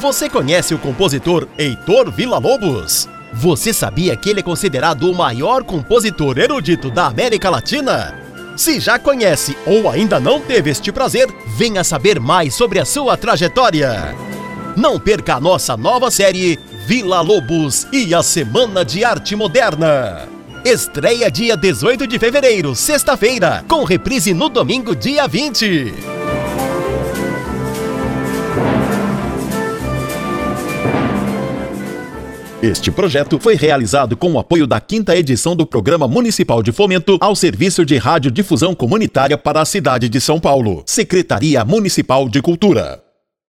[0.00, 3.06] Você conhece o compositor Heitor Villa-Lobos?
[3.34, 8.14] Você sabia que ele é considerado o maior compositor erudito da América Latina?
[8.56, 13.14] Se já conhece ou ainda não teve este prazer, venha saber mais sobre a sua
[13.14, 14.16] trajetória.
[14.74, 20.26] Não perca a nossa nova série Vila Lobos e a Semana de Arte Moderna.
[20.64, 26.09] Estreia dia 18 de fevereiro, sexta-feira, com reprise no domingo, dia 20.
[32.62, 37.16] Este projeto foi realizado com o apoio da quinta edição do Programa Municipal de Fomento
[37.18, 40.82] ao Serviço de Radiodifusão Comunitária para a cidade de São Paulo.
[40.84, 43.09] Secretaria Municipal de Cultura.